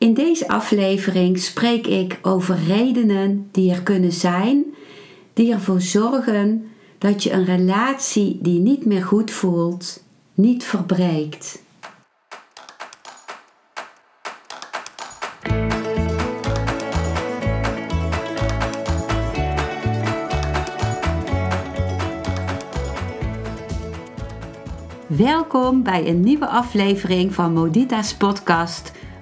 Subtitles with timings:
[0.00, 4.64] In deze aflevering spreek ik over redenen die er kunnen zijn
[5.32, 6.64] die ervoor zorgen
[6.98, 11.62] dat je een relatie die niet meer goed voelt, niet verbreekt.
[25.06, 28.92] Welkom bij een nieuwe aflevering van Modita's podcast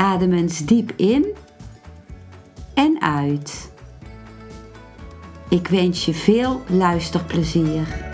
[0.00, 1.26] Adem eens diep in
[2.74, 3.70] en uit.
[5.48, 8.08] Ik wens je veel luisterplezier.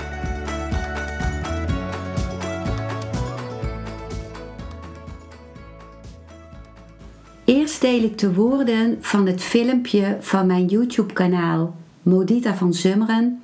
[7.45, 13.43] Eerst deel ik de woorden van het filmpje van mijn YouTube-kanaal Modita van Zummeren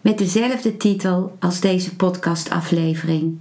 [0.00, 3.38] met dezelfde titel als deze podcastaflevering.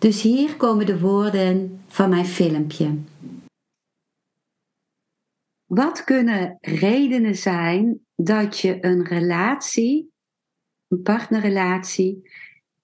[0.00, 2.98] Dus hier komen de woorden van mijn filmpje.
[5.64, 10.12] Wat kunnen redenen zijn dat je een relatie,
[10.88, 12.30] een partnerrelatie,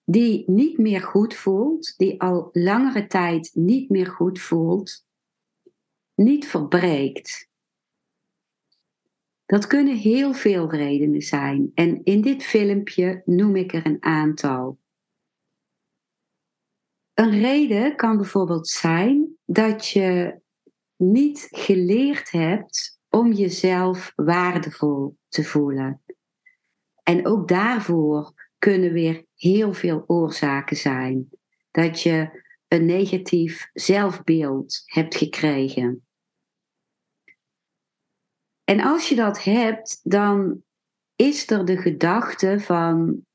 [0.04, 5.06] die niet meer goed voelt, die al langere tijd niet meer goed voelt,
[6.14, 7.48] niet verbreekt?
[9.46, 14.78] Dat kunnen heel veel redenen zijn en in dit filmpje noem ik er een aantal.
[17.16, 20.40] Een reden kan bijvoorbeeld zijn dat je
[20.96, 26.02] niet geleerd hebt om jezelf waardevol te voelen.
[27.02, 31.28] En ook daarvoor kunnen weer heel veel oorzaken zijn.
[31.70, 36.06] Dat je een negatief zelfbeeld hebt gekregen.
[38.64, 40.62] En als je dat hebt, dan
[41.14, 43.25] is er de gedachte van,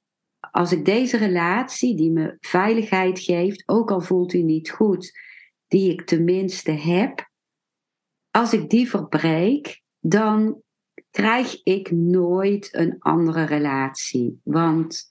[0.51, 5.19] als ik deze relatie die me veiligheid geeft, ook al voelt u niet goed,
[5.67, 7.29] die ik tenminste heb,
[8.29, 10.61] als ik die verbreek, dan
[11.09, 14.41] krijg ik nooit een andere relatie.
[14.43, 15.07] Want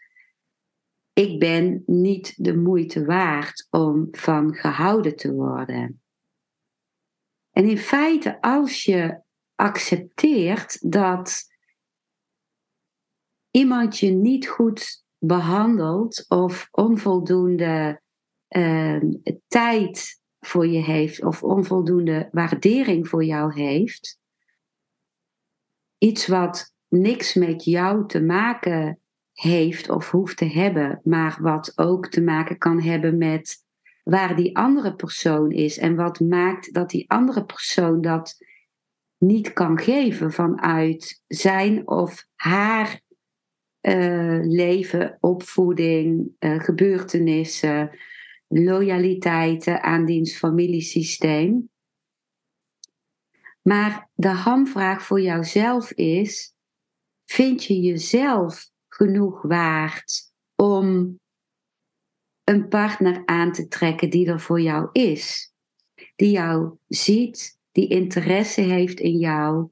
[1.12, 6.02] ik ben niet de moeite waard om van gehouden te worden.
[7.50, 9.22] En in feite, als je
[9.54, 11.48] accepteert dat
[13.50, 18.00] iemand je niet goed behandelt of onvoldoende
[18.48, 19.00] uh,
[19.46, 24.18] tijd voor je heeft of onvoldoende waardering voor jou heeft,
[25.98, 29.00] iets wat niks met jou te maken
[29.32, 33.64] heeft of hoeft te hebben, maar wat ook te maken kan hebben met
[34.02, 38.36] waar die andere persoon is en wat maakt dat die andere persoon dat
[39.18, 43.00] niet kan geven vanuit zijn of haar
[43.82, 47.90] uh, leven, opvoeding, uh, gebeurtenissen,
[48.48, 51.70] loyaliteiten aan diens familiesysteem.
[53.62, 56.54] Maar de hamvraag voor jouzelf is:
[57.24, 61.18] vind je jezelf genoeg waard om
[62.44, 65.52] een partner aan te trekken die er voor jou is?
[66.16, 69.68] Die jou ziet, die interesse heeft in jou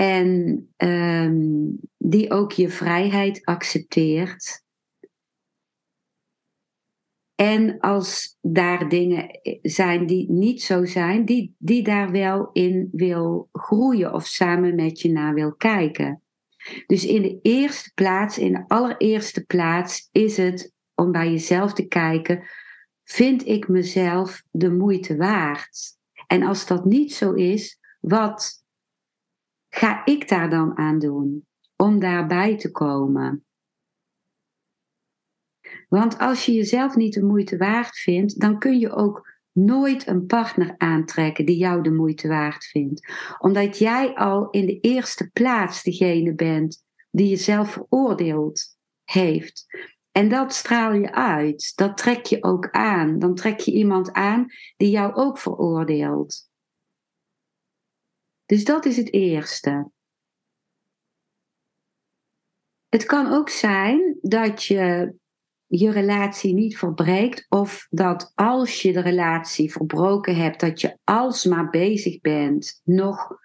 [0.00, 4.62] en um, die ook je vrijheid accepteert.
[7.34, 13.48] En als daar dingen zijn die niet zo zijn, die, die daar wel in wil
[13.52, 16.22] groeien of samen met je naar wil kijken.
[16.86, 21.86] Dus in de eerste plaats, in de allereerste plaats, is het om bij jezelf te
[21.86, 22.42] kijken:
[23.04, 25.98] vind ik mezelf de moeite waard?
[26.26, 28.59] En als dat niet zo is, wat
[29.70, 31.46] ga ik daar dan aan doen
[31.76, 33.44] om daarbij te komen?
[35.88, 40.26] Want als je jezelf niet de moeite waard vindt, dan kun je ook nooit een
[40.26, 43.12] partner aantrekken die jou de moeite waard vindt.
[43.38, 48.62] Omdat jij al in de eerste plaats degene bent die jezelf veroordeeld
[49.04, 49.66] heeft.
[50.12, 53.18] En dat straal je uit, dat trek je ook aan.
[53.18, 54.46] Dan trek je iemand aan
[54.76, 56.49] die jou ook veroordeelt.
[58.50, 59.90] Dus dat is het eerste.
[62.88, 65.14] Het kan ook zijn dat je
[65.66, 71.70] je relatie niet verbreekt of dat als je de relatie verbroken hebt, dat je alsmaar
[71.70, 73.38] bezig bent nog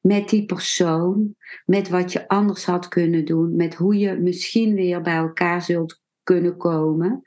[0.00, 1.34] met die persoon,
[1.64, 6.00] met wat je anders had kunnen doen, met hoe je misschien weer bij elkaar zult
[6.22, 7.22] kunnen komen.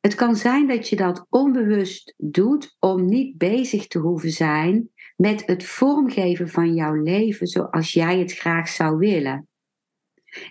[0.00, 5.46] Het kan zijn dat je dat onbewust doet om niet bezig te hoeven zijn met
[5.46, 9.48] het vormgeven van jouw leven zoals jij het graag zou willen.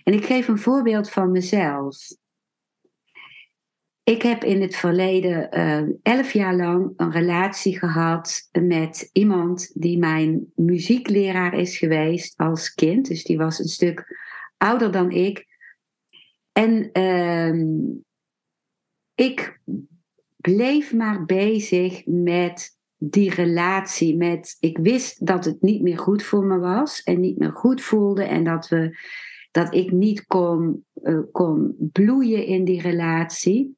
[0.04, 1.96] En ik geef een voorbeeld van mezelf.
[4.02, 9.98] Ik heb in het verleden uh, elf jaar lang een relatie gehad met iemand die
[9.98, 13.08] mijn muziekleraar is geweest als kind.
[13.08, 14.04] Dus die was een stuk
[14.56, 15.46] ouder dan ik.
[16.52, 17.76] En uh,
[19.14, 19.60] ik
[20.36, 24.16] bleef maar bezig met die relatie.
[24.16, 27.82] Met, ik wist dat het niet meer goed voor me was en niet meer goed
[27.82, 28.22] voelde.
[28.22, 28.98] En dat, we,
[29.50, 33.76] dat ik niet kon, uh, kon bloeien in die relatie.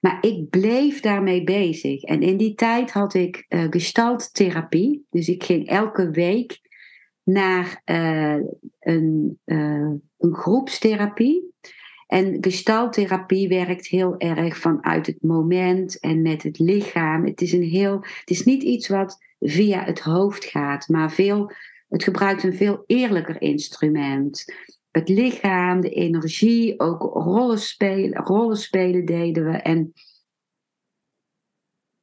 [0.00, 2.02] Maar ik bleef daarmee bezig.
[2.02, 5.06] En in die tijd had ik uh, gestalttherapie.
[5.10, 6.60] Dus ik ging elke week
[7.22, 8.38] naar uh,
[8.80, 11.52] een, een groepstherapie.
[12.08, 17.24] En gestalttherapie werkt heel erg vanuit het moment en met het lichaam.
[17.24, 21.52] Het is, een heel, het is niet iets wat via het hoofd gaat, maar veel,
[21.88, 24.44] het gebruikt een veel eerlijker instrument
[24.90, 29.56] het lichaam, de energie, ook rollen spelen, rollen spelen deden we.
[29.56, 29.92] En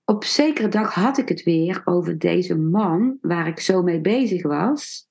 [0.04, 4.44] op zekere dag had ik het weer over deze man waar ik zo mee bezig
[4.44, 5.08] was.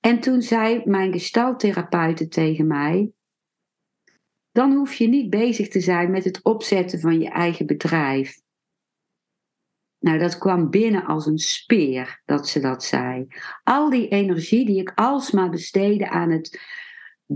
[0.00, 3.12] En toen zei mijn gestaltherapeute tegen mij:
[4.52, 8.40] Dan hoef je niet bezig te zijn met het opzetten van je eigen bedrijf.
[9.98, 13.26] Nou, dat kwam binnen als een speer dat ze dat zei.
[13.62, 16.60] Al die energie die ik alsmaar besteedde aan het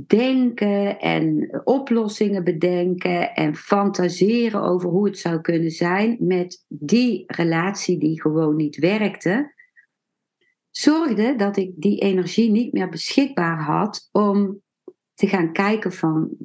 [0.07, 7.99] denken en oplossingen bedenken en fantaseren over hoe het zou kunnen zijn met die relatie
[7.99, 9.55] die gewoon niet werkte,
[10.71, 14.63] zorgde dat ik die energie niet meer beschikbaar had om
[15.15, 16.37] te gaan kijken van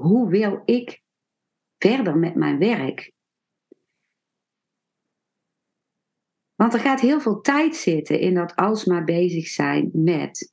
[0.00, 1.02] hoe wil ik
[1.78, 3.12] verder met mijn werk.
[6.54, 10.52] Want er gaat heel veel tijd zitten in dat alsmaar bezig zijn met.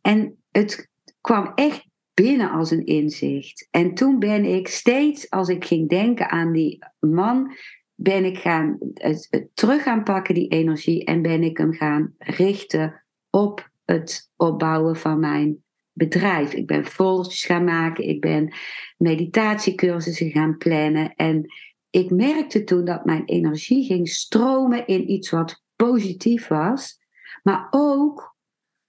[0.00, 0.90] En het
[1.20, 3.68] kwam echt binnen als een inzicht.
[3.70, 7.56] En toen ben ik steeds, als ik ging denken aan die man,
[7.94, 13.04] ben ik gaan het, terug gaan pakken, die energie, en ben ik hem gaan richten
[13.30, 15.64] op het opbouwen van mijn
[16.00, 16.52] bedrijf.
[16.52, 18.52] Ik ben folders gaan maken, ik ben
[18.96, 21.14] meditatiecursussen gaan plannen.
[21.14, 21.46] En
[21.90, 26.98] ik merkte toen dat mijn energie ging stromen in iets wat positief was,
[27.42, 28.36] maar ook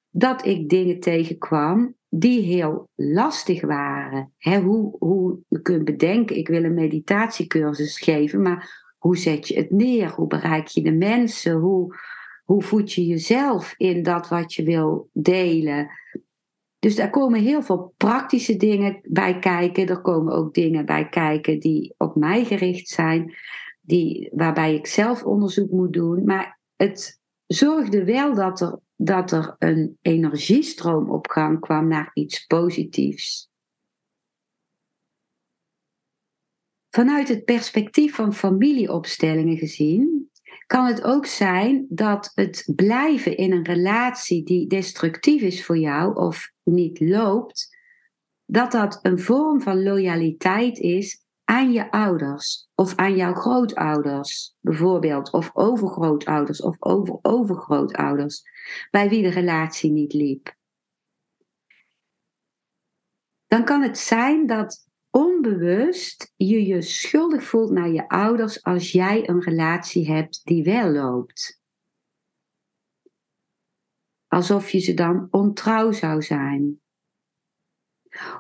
[0.10, 4.34] dat ik dingen tegenkwam die heel lastig waren.
[4.40, 9.72] hoe, hoe je kunt bedenken, ik wil een meditatiecursus geven, maar hoe zet je het
[9.72, 10.10] neer?
[10.10, 11.54] Hoe bereik je de mensen?
[11.54, 11.96] Hoe,
[12.44, 15.90] hoe voed je jezelf in dat wat je wil delen?
[16.82, 19.88] Dus daar komen heel veel praktische dingen bij kijken.
[19.88, 23.36] Er komen ook dingen bij kijken die op mij gericht zijn,
[23.82, 26.24] die, waarbij ik zelf onderzoek moet doen.
[26.24, 32.46] Maar het zorgde wel dat er dat er een energiestroom op gang kwam naar iets
[32.46, 33.50] positiefs.
[36.90, 40.30] Vanuit het perspectief van familieopstellingen gezien,
[40.68, 46.16] kan het ook zijn dat het blijven in een relatie die destructief is voor jou
[46.16, 47.78] of niet loopt,
[48.46, 55.32] dat dat een vorm van loyaliteit is aan je ouders of aan jouw grootouders bijvoorbeeld,
[55.32, 58.42] of overgrootouders of over overgrootouders,
[58.92, 60.56] bij wie de relatie niet liep.
[63.48, 69.30] Dan kan het zijn dat onbewust je je schuldig voelt naar je ouders als jij
[69.30, 71.61] een relatie hebt die wel loopt.
[74.34, 76.80] Alsof je ze dan ontrouw zou zijn.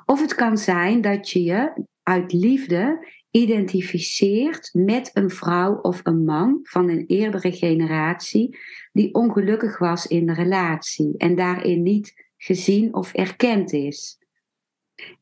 [0.06, 6.24] Of het kan zijn dat je je uit liefde identificeert met een vrouw of een
[6.24, 8.58] man van een eerdere generatie
[8.92, 14.20] die ongelukkig was in de relatie en daarin niet gezien of erkend is.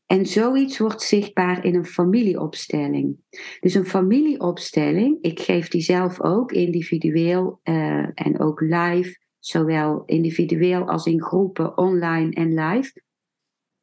[0.06, 3.16] En zoiets wordt zichtbaar in een familieopstelling.
[3.60, 10.88] Dus een familieopstelling, ik geef die zelf ook individueel uh, en ook live, zowel individueel
[10.88, 13.02] als in groepen, online en live.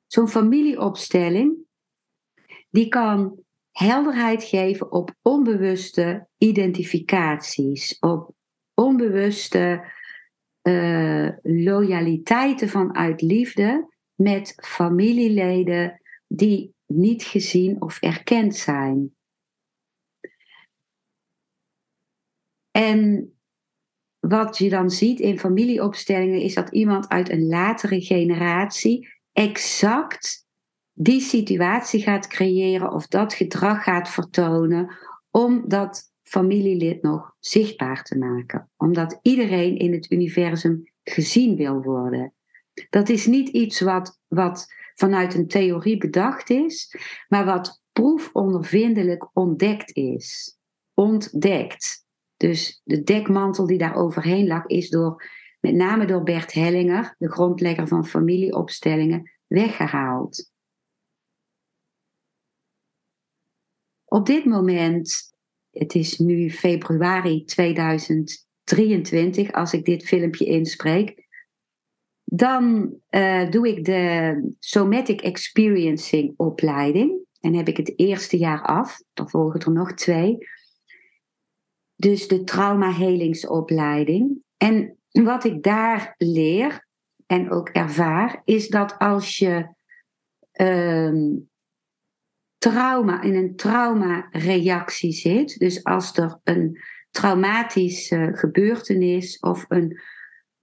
[0.06, 1.58] Zo'n familieopstelling,
[2.70, 8.36] die kan helderheid geven op onbewuste identificaties, op
[8.74, 9.92] onbewuste
[10.62, 19.16] uh, loyaliteiten vanuit liefde met familieleden die niet gezien of erkend zijn.
[22.72, 23.32] En
[24.28, 30.46] wat je dan ziet in familieopstellingen is dat iemand uit een latere generatie exact
[30.94, 34.96] die situatie gaat creëren of dat gedrag gaat vertonen
[35.32, 38.70] om dat familielid nog zichtbaar te maken.
[38.78, 42.34] Omdat iedereen in het universum gezien wil worden.
[42.90, 46.96] Dat is niet iets wat, wat vanuit een theorie bedacht is,
[47.28, 50.58] maar wat proefondervindelijk ontdekt is.
[50.94, 52.07] Ontdekt.
[52.38, 55.30] Dus de dekmantel die daar overheen lag, is door,
[55.60, 60.52] met name door Bert Hellinger, de grondlegger van familieopstellingen, weggehaald.
[64.06, 65.36] Op dit moment,
[65.72, 71.26] het is nu februari 2023 als ik dit filmpje inspreek,
[72.24, 77.26] dan uh, doe ik de Somatic Experiencing opleiding.
[77.40, 80.38] En heb ik het eerste jaar af, dan volgen er nog twee.
[81.98, 84.44] Dus de trauma-helingsopleiding.
[84.58, 86.88] En wat ik daar leer
[87.26, 89.76] en ook ervaar, is dat als je
[90.54, 91.36] uh,
[92.58, 96.80] trauma in een trauma-reactie zit, dus als er een
[97.12, 100.00] traumatische gebeurtenis of een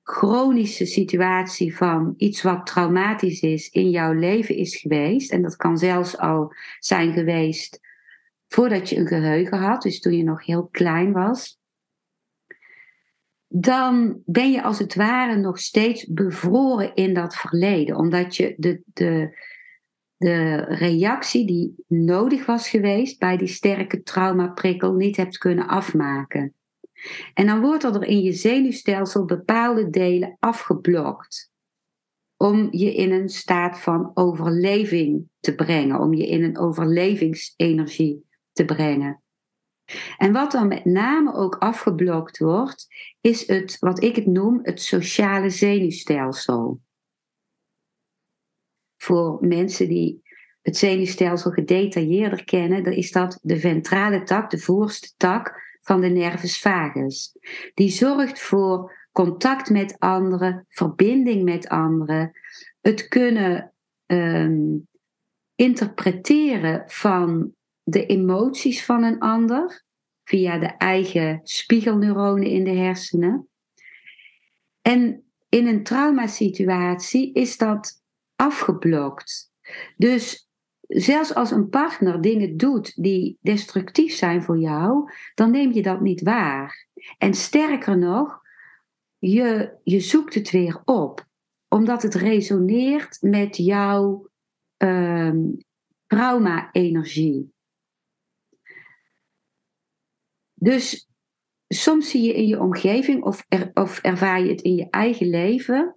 [0.03, 5.79] chronische situatie van iets wat traumatisch is in jouw leven is geweest, en dat kan
[5.79, 7.81] zelfs al zijn geweest
[8.55, 11.59] voordat je een geheugen had, dus toen je nog heel klein was,
[13.49, 18.83] dan ben je als het ware nog steeds bevroren in dat verleden, omdat je de,
[18.85, 19.39] de,
[20.17, 26.55] de reactie die nodig was geweest bij die sterke traumaprikkel niet hebt kunnen afmaken.
[27.35, 31.53] En dan wordt er in je zenuwstelsel bepaalde delen afgeblokt.
[32.37, 38.65] Om je in een staat van overleving te brengen, om je in een overlevingsenergie te
[38.65, 39.23] brengen.
[40.17, 42.87] En wat dan met name ook afgeblokt wordt,
[43.21, 46.81] is het, wat ik het noem, het sociale zenuwstelsel.
[48.97, 50.23] Voor mensen die
[50.63, 56.09] het zenuwstelsel gedetailleerder kennen, dan is dat de ventrale tak, de voorste tak van de
[56.09, 57.39] nervus vagus.
[57.75, 62.33] Die zorgt voor contact met anderen, verbinding met anderen,
[62.81, 63.73] het kunnen
[64.07, 64.89] um,
[65.55, 69.85] interpreteren van de emoties van een ander
[70.25, 73.49] via de eigen spiegelneuronen in de hersenen.
[74.83, 78.03] En in een traumasituatie is dat
[78.37, 79.53] afgeblokt.
[79.97, 80.49] Dus
[80.87, 86.01] zelfs als een partner dingen doet die destructief zijn voor jou, dan neem je dat
[86.01, 86.87] niet waar.
[87.19, 88.41] En sterker nog,
[89.19, 91.27] je, je zoekt het weer op,
[91.69, 94.29] omdat het resoneert met jouw
[94.77, 95.57] um,
[96.07, 97.54] trauma-energie.
[100.65, 101.09] Dus
[101.69, 105.97] soms zie je in je omgeving of, of ervaar je het in je eigen leven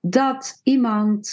[0.00, 1.30] dat iemand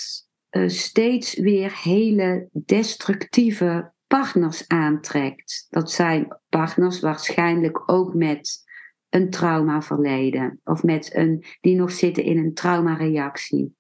[0.51, 5.67] uh, steeds weer hele destructieve partners aantrekt.
[5.69, 8.63] Dat zijn partners waarschijnlijk ook met
[9.09, 13.75] een traumaverleden of met een, die nog zitten in een traumareactie.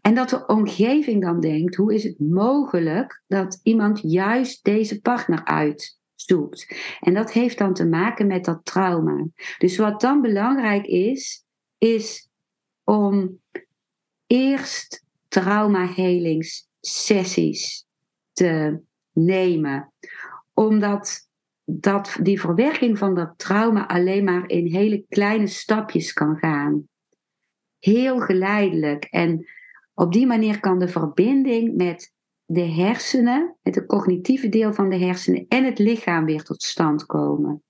[0.00, 5.44] En dat de omgeving dan denkt: hoe is het mogelijk dat iemand juist deze partner
[5.44, 6.76] uit zoekt.
[7.00, 9.26] En dat heeft dan te maken met dat trauma.
[9.58, 11.44] Dus wat dan belangrijk is,
[11.78, 12.28] is
[12.84, 13.40] om
[14.26, 17.86] eerst traumahelingssessies
[18.32, 18.80] te
[19.12, 19.92] nemen.
[20.52, 21.28] Omdat
[21.64, 26.88] dat, die verwerking van dat trauma alleen maar in hele kleine stapjes kan gaan.
[27.78, 29.04] Heel geleidelijk.
[29.04, 29.46] En
[29.94, 32.13] op die manier kan de verbinding met
[32.46, 37.62] de hersenen, het cognitieve deel van de hersenen en het lichaam weer tot stand komen.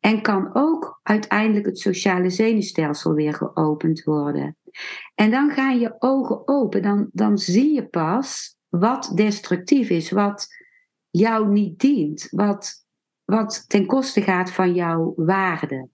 [0.00, 4.56] En kan ook uiteindelijk het sociale zenuwstelsel weer geopend worden.
[5.14, 10.46] En dan gaan je ogen open, dan, dan zie je pas wat destructief is, wat
[11.10, 12.86] jou niet dient, wat,
[13.24, 15.88] wat ten koste gaat van jouw waarde.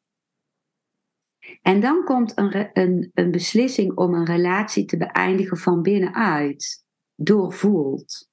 [1.62, 6.84] En dan komt een, een, een beslissing om een relatie te beëindigen van binnenuit
[7.22, 8.28] doorvoelt.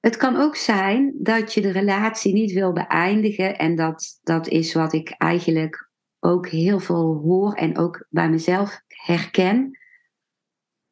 [0.00, 4.74] Het kan ook zijn dat je de relatie niet wil beëindigen en dat, dat is
[4.74, 9.78] wat ik eigenlijk ook heel veel hoor en ook bij mezelf herken,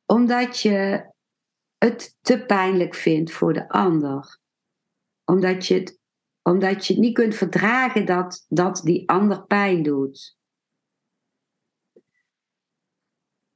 [0.05, 1.11] omdat je
[1.79, 4.39] het te pijnlijk vindt voor de ander.
[5.25, 5.99] Omdat je het,
[6.43, 10.37] omdat je het niet kunt verdragen dat, dat die ander pijn doet.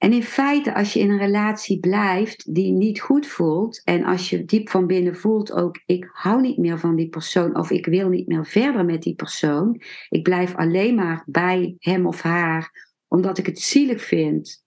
[0.01, 4.31] En in feite, als je in een relatie blijft die niet goed voelt, en als
[4.31, 7.87] je diep van binnen voelt ook, ik hou niet meer van die persoon of ik
[7.87, 12.89] wil niet meer verder met die persoon, ik blijf alleen maar bij hem of haar
[13.09, 14.65] omdat ik het zielig vind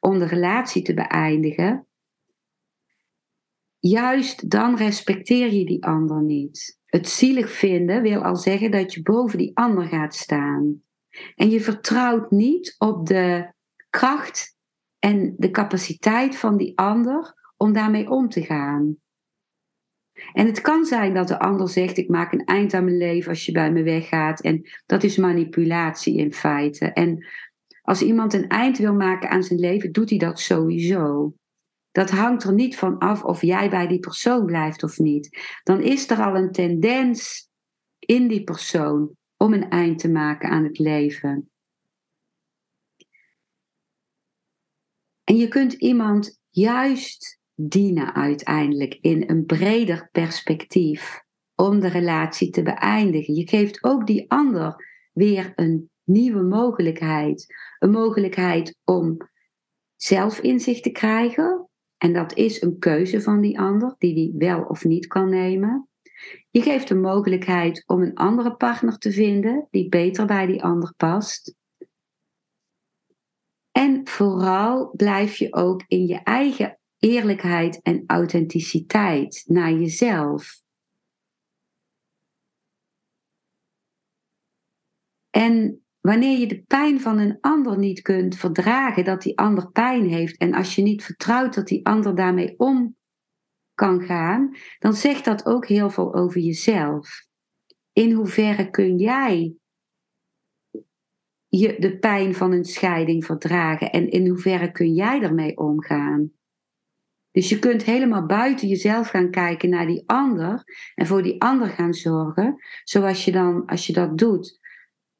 [0.00, 1.86] om de relatie te beëindigen,
[3.78, 6.80] juist dan respecteer je die ander niet.
[6.84, 10.82] Het zielig vinden wil al zeggen dat je boven die ander gaat staan.
[11.34, 13.52] En je vertrouwt niet op de
[13.90, 14.60] kracht
[15.04, 18.96] en de capaciteit van die ander om daarmee om te gaan.
[20.32, 23.30] En het kan zijn dat de ander zegt: Ik maak een eind aan mijn leven
[23.30, 24.40] als je bij me weggaat.
[24.40, 26.86] En dat is manipulatie in feite.
[26.86, 27.26] En
[27.82, 31.34] als iemand een eind wil maken aan zijn leven, doet hij dat sowieso.
[31.90, 35.38] Dat hangt er niet van af of jij bij die persoon blijft of niet.
[35.62, 37.48] Dan is er al een tendens
[37.98, 41.51] in die persoon om een eind te maken aan het leven.
[45.32, 51.22] En je kunt iemand juist dienen uiteindelijk in een breder perspectief
[51.54, 53.34] om de relatie te beëindigen.
[53.34, 54.74] Je geeft ook die ander
[55.12, 57.46] weer een nieuwe mogelijkheid.
[57.78, 59.16] Een mogelijkheid om
[59.96, 61.68] zelf inzicht te krijgen.
[61.98, 65.88] En dat is een keuze van die ander, die die wel of niet kan nemen.
[66.50, 70.94] Je geeft een mogelijkheid om een andere partner te vinden die beter bij die ander
[70.96, 71.54] past.
[73.72, 80.60] En vooral blijf je ook in je eigen eerlijkheid en authenticiteit naar jezelf.
[85.30, 90.08] En wanneer je de pijn van een ander niet kunt verdragen, dat die ander pijn
[90.08, 92.96] heeft, en als je niet vertrouwt dat die ander daarmee om
[93.74, 97.26] kan gaan, dan zegt dat ook heel veel over jezelf.
[97.92, 99.54] In hoeverre kun jij
[101.58, 106.32] je de pijn van een scheiding verdragen en in hoeverre kun jij ermee omgaan?
[107.30, 110.62] Dus je kunt helemaal buiten jezelf gaan kijken naar die ander
[110.94, 114.58] en voor die ander gaan zorgen, zoals je dan, als je dat doet,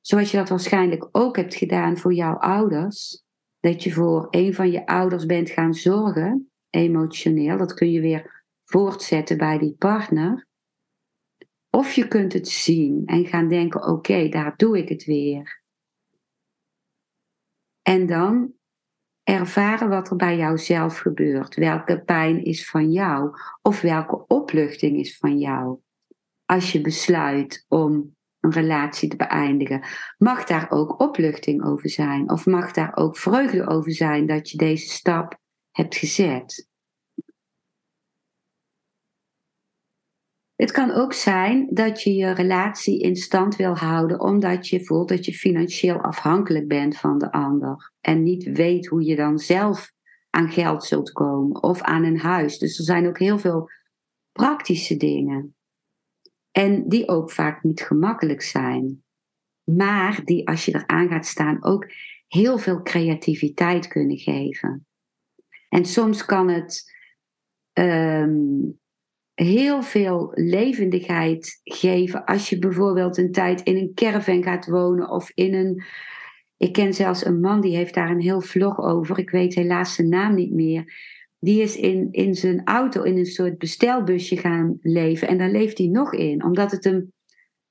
[0.01, 3.25] zoals je dat waarschijnlijk ook hebt gedaan voor jouw ouders,
[3.61, 8.45] dat je voor een van je ouders bent gaan zorgen, emotioneel, dat kun je weer
[8.61, 10.47] voortzetten bij die partner.
[11.71, 15.62] Of je kunt het zien en gaan denken: oké, daar doe ik het weer.
[17.83, 18.53] En dan
[19.23, 21.55] ervaren wat er bij jou zelf gebeurt.
[21.55, 25.79] Welke pijn is van jou of welke opluchting is van jou.
[26.45, 29.85] Als je besluit om een relatie te beëindigen,
[30.19, 34.57] mag daar ook opluchting over zijn of mag daar ook vreugde over zijn dat je
[34.57, 35.39] deze stap
[35.71, 36.71] hebt gezet.
[40.63, 45.09] Het kan ook zijn dat je je relatie in stand wil houden omdat je voelt
[45.09, 49.93] dat je financieel afhankelijk bent van de ander en niet weet hoe je dan zelf
[50.31, 52.59] aan geld zult komen of aan een huis.
[52.59, 53.71] Dus er zijn ook heel veel
[54.33, 55.57] praktische dingen.
[56.51, 59.05] En die ook vaak niet gemakkelijk zijn.
[59.65, 61.87] Maar die als je eraan gaat staan ook
[62.29, 64.87] heel veel creativiteit kunnen geven.
[65.69, 66.93] En soms kan het
[67.73, 68.61] ehm,
[69.35, 75.31] heel veel levendigheid geven als je bijvoorbeeld een tijd in een caravan gaat wonen of
[75.35, 75.83] in een.
[76.57, 79.19] Ik ken zelfs een man die heeft daar een heel vlog over.
[79.19, 80.95] Ik weet helaas zijn naam niet meer.
[81.39, 85.29] Die is in, in zijn auto in een soort bestelbusje gaan leven.
[85.29, 87.13] En daar leeft hij nog in, omdat het hem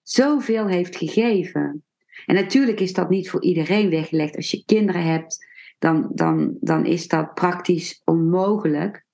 [0.01, 1.83] zoveel heeft gegeven.
[2.25, 4.35] En natuurlijk is dat niet voor iedereen weggelegd.
[4.35, 5.45] Als je kinderen hebt,
[5.79, 9.05] dan, dan, dan is dat praktisch onmogelijk.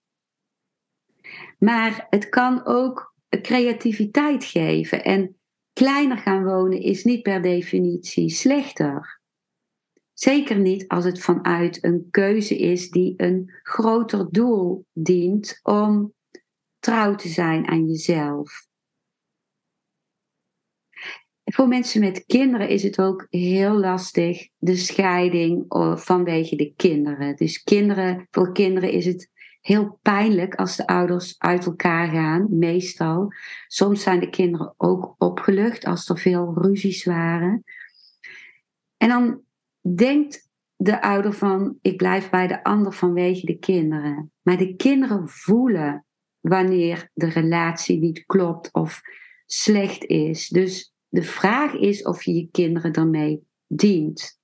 [1.58, 5.04] Maar het kan ook creativiteit geven.
[5.04, 5.36] En
[5.74, 9.22] kleiner gaan wonen is niet per definitie slechter.
[10.14, 16.14] Zeker niet als het vanuit een keuze is die een groter doel dient om
[16.80, 18.66] trouw te zijn aan jezelf.
[21.44, 25.66] Voor mensen met kinderen is het ook heel lastig, de scheiding
[25.96, 27.36] vanwege de kinderen.
[27.36, 29.30] Dus kinderen, voor kinderen is het
[29.68, 33.34] heel pijnlijk als de ouders uit elkaar gaan, meestal.
[33.68, 37.64] Soms zijn de kinderen ook opgelucht als er veel ruzies waren.
[38.98, 39.42] En dan
[39.96, 44.32] denkt de ouder van, ik blijf bij de ander vanwege de kinderen.
[44.42, 46.06] Maar de kinderen voelen
[46.40, 49.02] wanneer de relatie niet klopt of
[49.46, 50.48] slecht is.
[50.48, 54.40] Dus de vraag is of je je kinderen daarmee dient.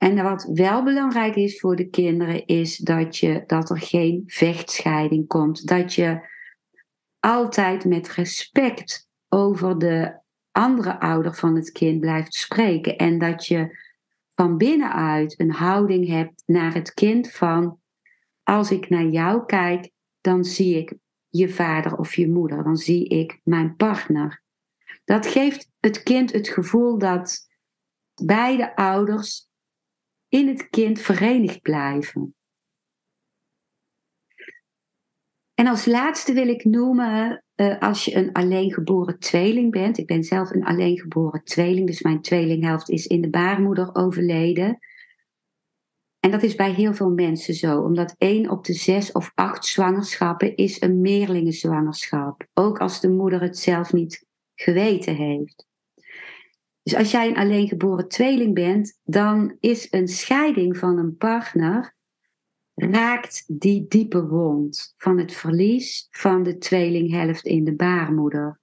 [0.00, 5.26] En wat wel belangrijk is voor de kinderen, is dat, je, dat er geen vechtscheiding
[5.26, 5.66] komt.
[5.66, 6.20] Dat je
[7.18, 10.18] altijd met respect over de
[10.50, 12.96] andere ouder van het kind blijft spreken.
[12.96, 13.78] En dat je
[14.34, 17.78] van binnenuit een houding hebt naar het kind van
[18.42, 20.94] als ik naar jou kijk, dan zie ik
[21.28, 24.42] je vader of je moeder, dan zie ik mijn partner.
[25.04, 27.48] Dat geeft het kind het gevoel dat
[28.24, 29.49] beide ouders
[30.30, 32.34] in het kind verenigd blijven.
[35.54, 39.98] En als laatste wil ik noemen, uh, als je een alleengeboren tweeling bent.
[39.98, 44.78] Ik ben zelf een alleengeboren tweeling, dus mijn tweelinghelft is in de baarmoeder overleden.
[46.20, 49.64] En dat is bij heel veel mensen zo, omdat één op de zes of acht
[49.64, 52.46] zwangerschappen is een meerlingenzwangerschap.
[52.54, 55.69] Ook als de moeder het zelf niet geweten heeft.
[56.82, 61.94] Dus als jij een alleengeboren tweeling bent, dan is een scheiding van een partner
[62.74, 68.60] raakt die diepe wond van het verlies van de tweelinghelft in de baarmoeder.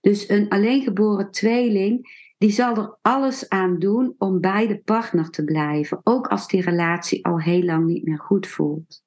[0.00, 5.44] Dus een alleengeboren tweeling, die zal er alles aan doen om bij de partner te
[5.44, 9.02] blijven, ook als die relatie al heel lang niet meer goed voelt.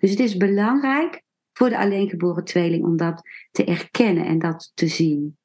[0.00, 4.86] Dus het is belangrijk voor de alleengeboren tweeling om dat te erkennen en dat te
[4.86, 5.38] zien.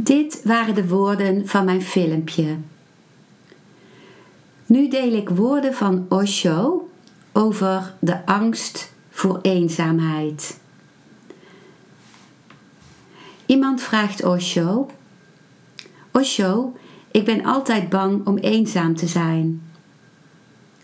[0.00, 2.56] Dit waren de woorden van mijn filmpje.
[4.66, 6.88] Nu deel ik woorden van Osho
[7.32, 10.58] over de angst voor eenzaamheid.
[13.46, 14.90] Iemand vraagt Osho:
[16.12, 16.76] Osho,
[17.10, 19.62] ik ben altijd bang om eenzaam te zijn.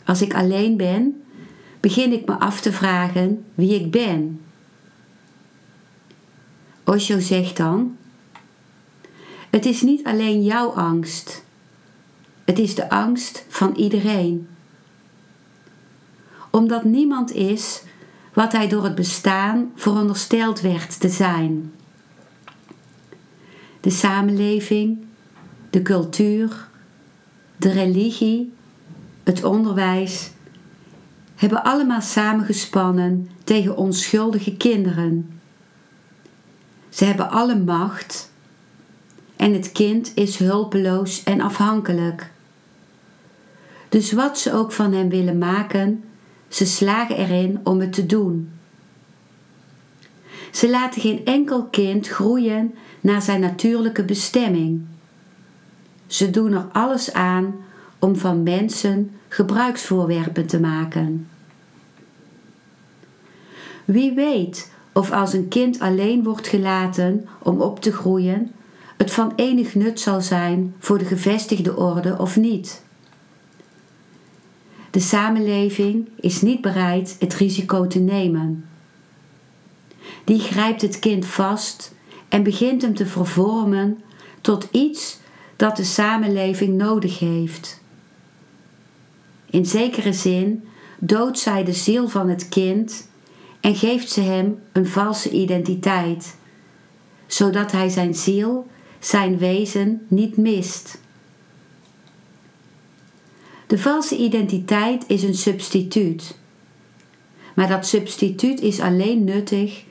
[0.05, 1.24] Als ik alleen ben,
[1.81, 4.40] begin ik me af te vragen wie ik ben.
[6.85, 7.96] Osho zegt dan:
[9.55, 11.45] Het is niet alleen jouw angst.
[12.45, 14.49] Het is de angst van iedereen.
[16.51, 17.83] Omdat niemand is
[18.33, 21.73] wat hij door het bestaan verondersteld werd te zijn.
[23.81, 24.99] De samenleving,
[25.71, 26.69] de cultuur,
[27.57, 28.53] de religie,
[29.23, 30.31] het onderwijs
[31.35, 35.40] hebben allemaal samengespannen tegen onschuldige kinderen.
[36.88, 38.33] Ze hebben alle macht
[39.44, 42.30] en het kind is hulpeloos en afhankelijk.
[43.88, 46.04] Dus wat ze ook van hem willen maken,
[46.48, 48.50] ze slagen erin om het te doen.
[50.52, 54.83] Ze laten geen enkel kind groeien naar zijn natuurlijke bestemming.
[56.07, 57.54] Ze doen er alles aan
[57.98, 61.28] om van mensen gebruiksvoorwerpen te maken.
[63.85, 68.52] Wie weet of als een kind alleen wordt gelaten om op te groeien,
[69.05, 72.83] het van enig nut zal zijn voor de gevestigde orde of niet.
[74.90, 78.69] De samenleving is niet bereid het risico te nemen.
[80.25, 81.95] Die grijpt het kind vast
[82.29, 84.01] en begint hem te vervormen
[84.40, 85.19] tot iets
[85.57, 87.81] dat de samenleving nodig heeft.
[89.51, 90.64] In zekere zin
[90.99, 93.09] doodt zij de ziel van het kind
[93.61, 96.37] en geeft ze hem een valse identiteit,
[97.27, 98.73] zodat hij zijn ziel,
[99.07, 101.01] zijn wezen niet mist.
[103.67, 106.38] De valse identiteit is een substituut.
[107.55, 109.85] Maar dat substituut is alleen nuttig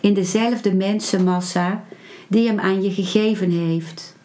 [0.00, 1.84] in dezelfde mensenmassa
[2.28, 4.16] die hem aan je gegeven heeft.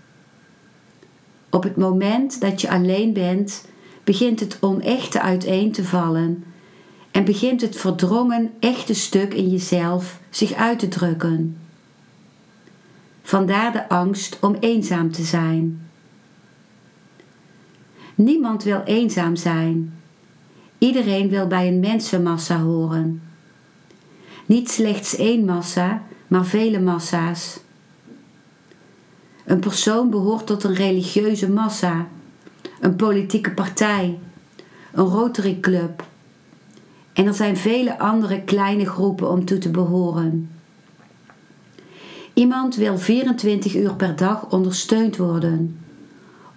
[1.50, 3.66] Op het moment dat je alleen bent,
[4.04, 6.44] begint het onechte uiteen te vallen
[7.12, 11.61] en begint het verdrongen echte stuk in jezelf zich uit te drukken.
[13.22, 15.90] Vandaar de angst om eenzaam te zijn.
[18.16, 19.94] Niemand wil eenzaam zijn.
[20.78, 23.22] Iedereen wil bij een mensenmassa horen.
[24.46, 27.60] Niet slechts één massa, maar vele massa's.
[29.46, 32.08] Een persoon behoort tot een religieuze massa,
[32.80, 34.20] een politieke partij,
[34.92, 36.06] een Rotary Club.
[37.14, 40.50] En er zijn vele andere kleine groepen om toe te behoren.
[42.34, 45.82] Iemand wil 24 uur per dag ondersteund worden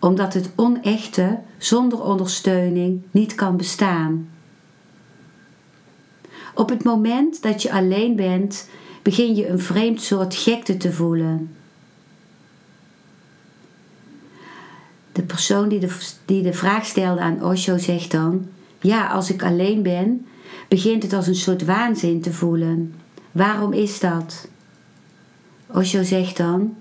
[0.05, 4.29] omdat het onechte zonder ondersteuning niet kan bestaan.
[6.55, 8.69] Op het moment dat je alleen bent,
[9.03, 11.57] begin je een vreemd soort gekte te voelen.
[15.13, 18.47] De persoon die de, die de vraag stelde aan Osho zegt dan:
[18.81, 20.27] Ja, als ik alleen ben,
[20.69, 22.95] begint het als een soort waanzin te voelen.
[23.33, 24.49] Waarom is dat?
[25.75, 26.77] Osho zegt dan: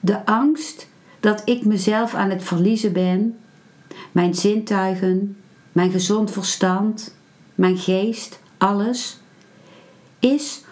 [0.00, 0.88] De angst
[1.20, 3.38] dat ik mezelf aan het verliezen ben,
[4.12, 5.36] mijn zintuigen,
[5.72, 7.14] mijn gezond verstand,
[7.54, 9.18] mijn geest, alles,
[10.18, 10.64] is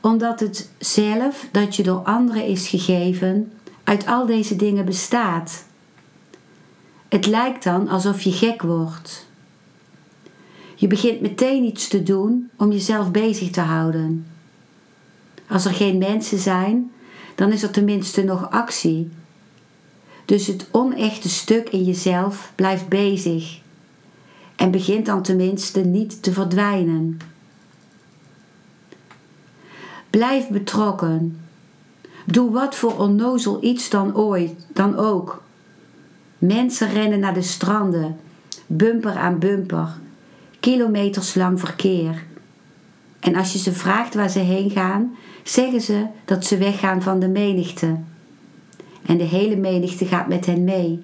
[0.00, 3.52] omdat het zelf dat je door anderen is gegeven
[3.84, 5.64] uit al deze dingen bestaat.
[7.08, 9.26] Het lijkt dan alsof je gek wordt.
[10.74, 14.26] Je begint meteen iets te doen om jezelf bezig te houden.
[15.48, 16.92] Als er geen mensen zijn,
[17.34, 19.10] dan is er tenminste nog actie.
[20.24, 23.60] Dus het onechte stuk in jezelf blijft bezig
[24.56, 27.18] en begint dan tenminste niet te verdwijnen.
[30.10, 31.38] Blijf betrokken.
[32.24, 35.42] Doe wat voor onnozel iets dan ooit, dan ook.
[36.38, 38.16] Mensen rennen naar de stranden,
[38.66, 39.88] bumper aan bumper,
[40.60, 42.24] kilometers lang verkeer.
[43.20, 47.18] En als je ze vraagt waar ze heen gaan, zeggen ze dat ze weggaan van
[47.18, 47.96] de menigte.
[49.06, 51.00] En de hele menigte gaat met hen mee.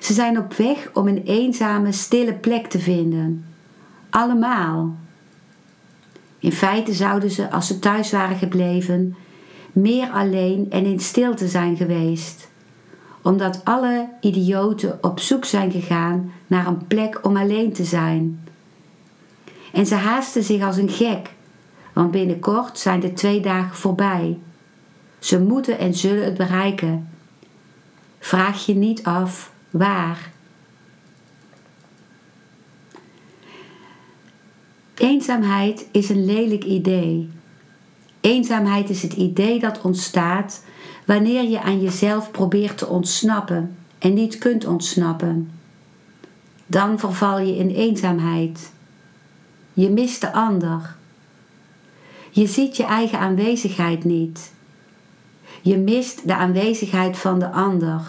[0.00, 3.44] Ze zijn op weg om een eenzame, stille plek te vinden.
[4.10, 4.96] Allemaal.
[6.38, 9.16] In feite zouden ze, als ze thuis waren gebleven,
[9.72, 12.48] meer alleen en in stilte zijn geweest,
[13.22, 18.40] omdat alle idioten op zoek zijn gegaan naar een plek om alleen te zijn.
[19.72, 21.30] En ze haasten zich als een gek,
[21.96, 24.38] want binnenkort zijn de twee dagen voorbij.
[25.18, 27.08] Ze moeten en zullen het bereiken.
[28.18, 30.30] Vraag je niet af waar.
[34.94, 37.30] Eenzaamheid is een lelijk idee.
[38.20, 40.64] Eenzaamheid is het idee dat ontstaat
[41.06, 45.50] wanneer je aan jezelf probeert te ontsnappen en niet kunt ontsnappen.
[46.66, 48.72] Dan verval je in eenzaamheid.
[49.72, 50.96] Je mist de ander.
[52.36, 54.52] Je ziet je eigen aanwezigheid niet.
[55.62, 58.00] Je mist de aanwezigheid van de ander.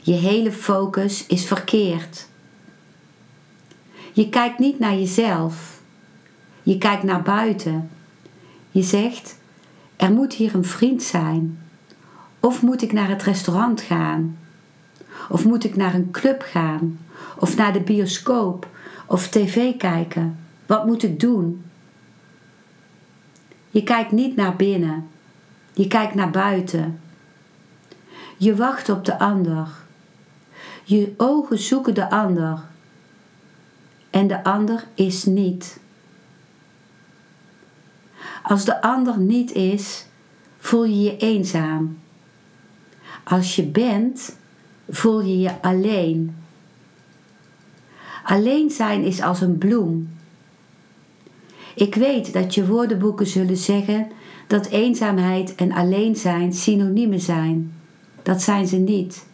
[0.00, 2.26] Je hele focus is verkeerd.
[4.12, 5.80] Je kijkt niet naar jezelf.
[6.62, 7.90] Je kijkt naar buiten.
[8.70, 9.38] Je zegt:
[9.96, 11.58] Er moet hier een vriend zijn.
[12.40, 14.38] Of moet ik naar het restaurant gaan?
[15.28, 16.98] Of moet ik naar een club gaan?
[17.38, 18.68] Of naar de bioscoop?
[19.06, 20.38] Of tv kijken?
[20.66, 21.64] Wat moet ik doen?
[23.74, 25.08] Je kijkt niet naar binnen.
[25.72, 27.00] Je kijkt naar buiten.
[28.36, 29.68] Je wacht op de ander.
[30.84, 32.60] Je ogen zoeken de ander.
[34.10, 35.80] En de ander is niet.
[38.42, 40.06] Als de ander niet is,
[40.58, 41.98] voel je je eenzaam.
[43.24, 44.36] Als je bent,
[44.88, 46.36] voel je je alleen.
[48.24, 50.13] Alleen zijn is als een bloem.
[51.74, 54.10] Ik weet dat je woordenboeken zullen zeggen
[54.46, 57.72] dat eenzaamheid en alleen zijn synoniemen zijn.
[58.22, 59.26] Dat zijn ze niet.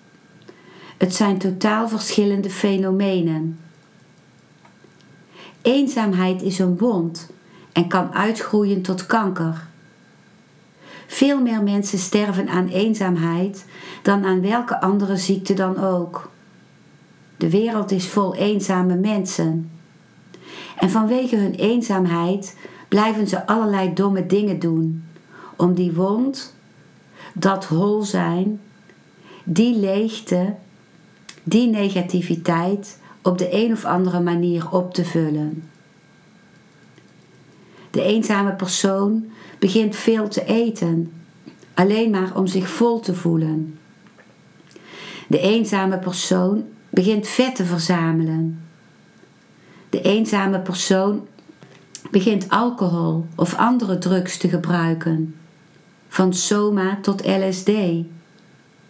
[0.96, 3.58] Het zijn totaal verschillende fenomenen.
[5.62, 7.30] Eenzaamheid is een wond
[7.72, 9.68] en kan uitgroeien tot kanker.
[11.06, 13.64] Veel meer mensen sterven aan eenzaamheid
[14.02, 16.30] dan aan welke andere ziekte dan ook.
[17.36, 19.70] De wereld is vol eenzame mensen.
[20.80, 22.56] En vanwege hun eenzaamheid
[22.88, 25.04] blijven ze allerlei domme dingen doen
[25.56, 26.54] om die wond,
[27.34, 28.60] dat hol zijn,
[29.44, 30.54] die leegte,
[31.42, 35.68] die negativiteit op de een of andere manier op te vullen.
[37.90, 39.24] De eenzame persoon
[39.58, 41.12] begint veel te eten,
[41.74, 43.78] alleen maar om zich vol te voelen.
[45.28, 48.69] De eenzame persoon begint vet te verzamelen.
[49.90, 51.26] De eenzame persoon
[52.10, 55.34] begint alcohol of andere drugs te gebruiken,
[56.08, 57.70] van soma tot LSD,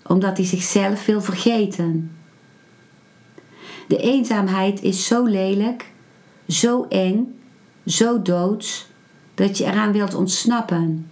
[0.06, 2.16] omdat hij zichzelf wil vergeten.
[3.86, 5.92] De eenzaamheid is zo lelijk,
[6.48, 7.40] zo eng,
[7.86, 8.86] zo doods,
[9.34, 11.10] dat je eraan wilt ontsnappen.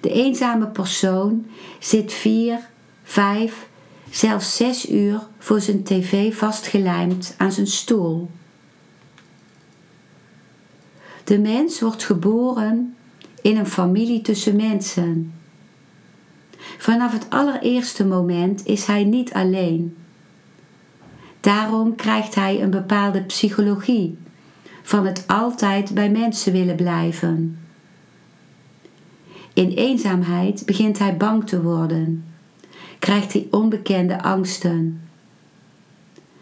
[0.00, 1.46] De eenzame persoon
[1.78, 2.68] zit vier,
[3.02, 3.68] vijf,
[4.10, 8.30] zelfs zes uur voor zijn tv vastgelijmd aan zijn stoel.
[11.24, 12.96] De mens wordt geboren
[13.42, 15.32] in een familie tussen mensen.
[16.78, 19.96] Vanaf het allereerste moment is hij niet alleen.
[21.40, 24.18] Daarom krijgt hij een bepaalde psychologie
[24.82, 27.58] van het altijd bij mensen willen blijven.
[29.52, 32.24] In eenzaamheid begint hij bang te worden,
[32.98, 35.08] krijgt hij onbekende angsten.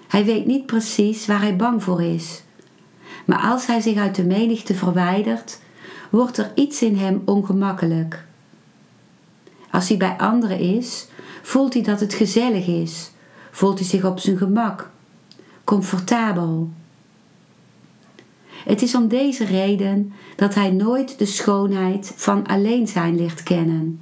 [0.08, 2.42] Hij weet niet precies waar hij bang voor is,
[3.24, 5.60] maar als hij zich uit de menigte verwijdert,
[6.10, 8.24] wordt er iets in hem ongemakkelijk.
[9.70, 11.08] Als hij bij anderen is,
[11.42, 13.10] voelt hij dat het gezellig is,
[13.50, 14.90] voelt hij zich op zijn gemak,
[15.64, 16.70] comfortabel.
[18.46, 24.00] Het is om deze reden dat hij nooit de schoonheid van alleen zijn leert kennen.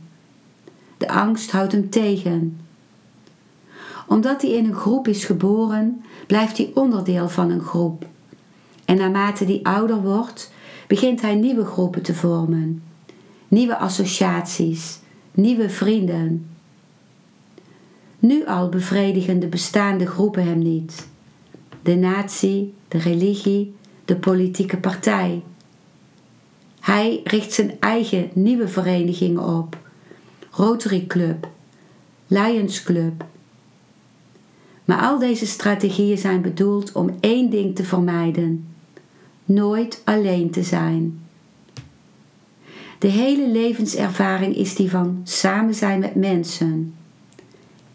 [1.02, 2.60] De angst houdt hem tegen.
[4.06, 8.06] Omdat hij in een groep is geboren, blijft hij onderdeel van een groep.
[8.84, 10.52] En naarmate hij ouder wordt,
[10.86, 12.82] begint hij nieuwe groepen te vormen,
[13.48, 14.98] nieuwe associaties,
[15.32, 16.46] nieuwe vrienden.
[18.18, 21.08] Nu al bevredigen de bestaande groepen hem niet.
[21.82, 25.42] De natie, de religie, de politieke partij.
[26.80, 29.81] Hij richt zijn eigen nieuwe verenigingen op.
[30.54, 31.48] Rotary Club,
[32.26, 33.24] Lions Club.
[34.84, 38.66] Maar al deze strategieën zijn bedoeld om één ding te vermijden:
[39.44, 41.20] nooit alleen te zijn.
[42.98, 46.94] De hele levenservaring is die van samen zijn met mensen.